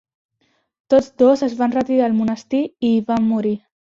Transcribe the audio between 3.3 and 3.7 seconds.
morir.